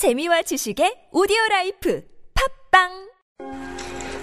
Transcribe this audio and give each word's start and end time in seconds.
재미와 0.00 0.48
지식의 0.48 1.10
오디오 1.12 1.36
라이프 1.50 2.00
팝빵 2.72 2.88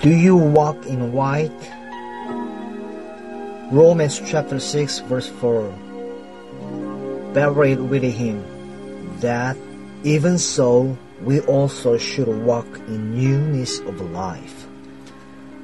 Do 0.00 0.08
you 0.08 0.34
walk 0.34 0.80
in 0.88 1.12
white? 1.12 1.52
Romans 3.70 4.16
chapter 4.24 4.56
6 4.56 5.04
verse 5.12 5.28
4 5.28 5.68
Buried 7.34 7.84
with 7.92 8.00
him 8.00 8.40
that 9.20 9.58
even 10.04 10.38
so 10.38 10.96
we 11.20 11.40
also 11.44 11.98
should 11.98 12.32
walk 12.48 12.64
in 12.88 13.12
newness 13.12 13.78
of 13.84 14.00
life. 14.08 14.64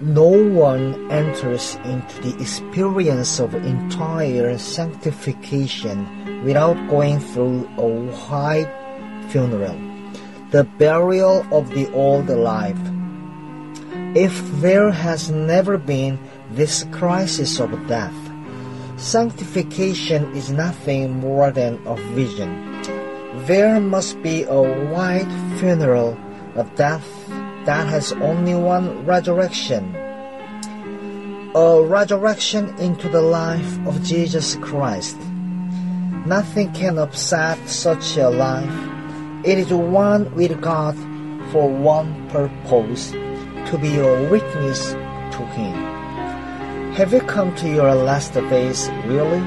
No 0.03 0.29
one 0.29 1.09
enters 1.11 1.81
into 1.89 2.21
the 2.21 2.37
experience 2.45 3.41
of 3.41 3.55
entire 3.55 4.59
sanctification 4.59 6.45
without 6.45 6.77
going 6.93 7.21
through 7.21 7.65
a 7.81 7.89
white 8.29 8.69
funeral, 9.31 9.77
the 10.55 10.63
burial 10.79 11.45
of 11.51 11.69
the 11.71 11.91
old 11.95 12.29
life. 12.29 12.79
If 14.15 14.39
there 14.63 14.93
has 14.93 15.29
never 15.29 15.77
been 15.77 16.17
this 16.53 16.87
crisis 16.93 17.59
of 17.59 17.75
death, 17.89 18.15
sanctification 18.97 20.31
is 20.37 20.53
nothing 20.53 21.19
more 21.19 21.51
than 21.51 21.85
a 21.89 21.97
vision. 22.15 22.55
There 23.51 23.81
must 23.81 24.23
be 24.23 24.45
a 24.45 24.63
white 24.95 25.27
funeral 25.59 26.17
of 26.55 26.73
death 26.77 27.05
that 27.67 27.89
has 27.89 28.13
only 28.23 28.55
one 28.55 29.05
resurrection. 29.05 29.93
A 31.57 31.83
resurrection 31.83 32.71
into 32.79 33.09
the 33.09 33.23
life 33.23 33.87
of 33.89 34.05
Jesus 34.05 34.55
Christ. 34.63 35.19
Nothing 36.27 36.73
can 36.73 36.97
upset 36.99 37.59
such 37.69 38.17
a 38.17 38.31
life. 38.31 38.94
It 39.45 39.59
is 39.59 39.71
one 39.71 40.35
with 40.35 40.59
God 40.63 40.97
for 41.53 41.69
one 41.69 42.31
purpose, 42.31 43.11
to 43.11 43.79
be 43.79 43.99
a 43.99 44.31
witness 44.31 44.93
to 44.93 45.45
Him. 45.53 45.75
Have 46.95 47.13
you 47.13 47.21
come 47.21 47.55
to 47.57 47.69
your 47.69 47.95
last 47.95 48.33
days 48.33 48.89
really? 49.05 49.45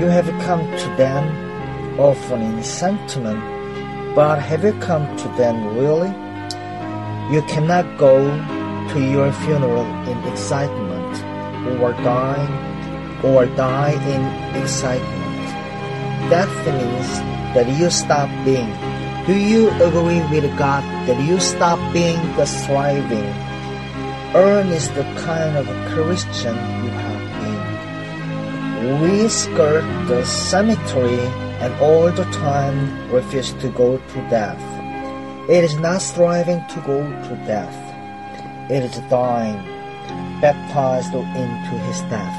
You 0.00 0.06
have 0.08 0.24
come 0.40 0.64
to 0.64 0.88
them 0.96 2.00
often 2.00 2.40
in 2.40 2.62
sentiment, 2.64 3.44
but 4.14 4.40
have 4.40 4.64
you 4.64 4.72
come 4.80 5.04
to 5.18 5.28
them 5.36 5.76
really? 5.76 6.08
You 7.30 7.42
cannot 7.42 7.98
go 7.98 8.24
to 8.24 8.98
your 9.04 9.30
funeral 9.44 9.84
in 10.08 10.16
excitement, 10.32 11.12
or 11.78 11.92
die, 11.92 13.20
or 13.22 13.44
die 13.44 13.92
in 13.92 14.62
excitement. 14.62 15.44
That 16.32 16.48
means 16.64 17.20
that 17.52 17.68
you 17.78 17.90
stop 17.90 18.30
being. 18.46 18.89
Do 19.26 19.36
you 19.38 19.68
agree 19.82 20.22
with 20.32 20.56
God 20.56 20.82
that 21.06 21.20
you 21.20 21.38
stop 21.40 21.78
being 21.92 22.16
the 22.36 22.46
striving, 22.46 23.28
earnest 24.34 24.94
the 24.94 25.04
kind 25.20 25.56
of 25.58 25.66
Christian 25.92 26.56
you 26.56 26.90
have 27.04 27.24
been? 27.40 29.00
We 29.02 29.28
skirt 29.28 29.84
the 30.08 30.24
cemetery 30.24 31.20
and 31.60 31.74
all 31.82 32.10
the 32.10 32.24
time 32.32 33.12
refuse 33.12 33.52
to 33.60 33.68
go 33.68 33.98
to 33.98 34.18
death. 34.30 34.60
It 35.50 35.64
is 35.64 35.76
not 35.78 36.00
striving 36.00 36.64
to 36.68 36.80
go 36.80 37.02
to 37.02 37.36
death. 37.44 37.76
It 38.70 38.84
is 38.84 38.98
dying, 39.10 39.60
baptized 40.40 41.12
into 41.12 41.74
his 41.86 42.00
death. 42.08 42.36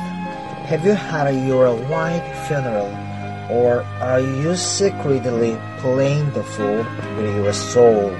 Have 0.66 0.84
you 0.84 0.94
had 0.94 1.30
your 1.46 1.76
white 1.92 2.26
funeral, 2.48 2.90
or 3.52 3.84
are 4.00 4.22
you 4.22 4.56
secretly 4.56 5.60
playing 5.80 6.32
the 6.32 6.44
fool 6.44 6.88
with 7.20 7.36
your 7.36 7.54
soul? 7.54 8.16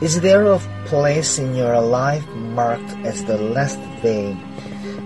Is 0.00 0.20
there 0.20 0.46
a 0.46 0.60
place 0.86 1.38
in 1.38 1.54
your 1.54 1.80
life 1.82 2.24
marked 2.54 2.94
as 3.02 3.24
the 3.24 3.36
last 3.36 3.78
day, 4.02 4.36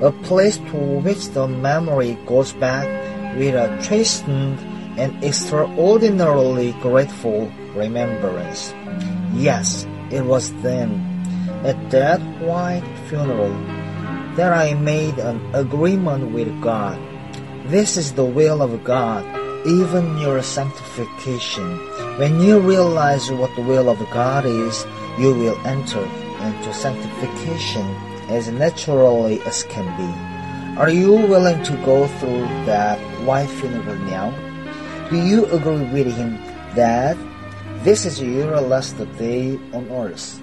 a 0.05 0.13
place 0.29 0.59
to 0.71 0.77
which 1.01 1.33
the 1.33 1.49
memory 1.49 2.21
goes 2.27 2.53
back 2.53 2.85
with 3.37 3.55
a 3.57 3.73
chastened 3.83 4.61
and 5.01 5.17
extraordinarily 5.25 6.73
grateful 6.85 7.51
remembrance. 7.75 8.75
Yes, 9.33 9.87
it 10.11 10.23
was 10.27 10.53
then, 10.61 11.01
at 11.65 11.79
that 11.91 12.21
white 12.45 12.85
funeral, 13.09 13.55
that 14.37 14.53
I 14.53 14.75
made 14.75 15.19
an 15.19 15.41
agreement 15.55 16.33
with 16.33 16.53
God. 16.61 17.01
This 17.71 17.97
is 17.97 18.15
the 18.15 18.25
will 18.25 18.63
of 18.63 18.83
God, 18.83 19.23
even 19.65 20.19
your 20.19 20.43
sanctification. 20.43 21.79
When 22.19 22.41
you 22.41 22.59
realize 22.59 23.31
what 23.31 23.55
the 23.55 23.63
will 23.63 23.89
of 23.89 24.03
God 24.11 24.45
is, 24.45 24.85
you 25.21 25.31
will 25.33 25.55
enter 25.63 26.03
into 26.43 26.75
sanctification 26.75 27.87
as 28.27 28.51
naturally 28.51 29.39
as 29.47 29.63
can 29.71 29.87
be. 29.95 30.11
Are 30.81 30.91
you 30.91 31.13
willing 31.15 31.63
to 31.63 31.77
go 31.87 32.09
through 32.19 32.43
that 32.67 32.99
white 33.23 33.47
funeral 33.63 33.95
now? 34.03 34.35
Do 35.09 35.23
you 35.23 35.47
agree 35.55 35.87
with 35.95 36.11
him 36.11 36.43
that 36.75 37.15
this 37.87 38.05
is 38.05 38.21
your 38.21 38.61
last 38.61 38.99
day 39.15 39.55
on 39.71 39.87
earth? 39.95 40.43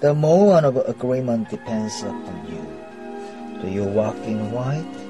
The 0.00 0.14
moment 0.14 0.64
of 0.64 0.80
agreement 0.88 1.50
depends 1.50 2.00
upon 2.00 2.40
you. 2.48 2.64
Do 3.60 3.68
you 3.68 3.84
walk 3.84 4.16
in 4.24 4.50
white? 4.50 5.07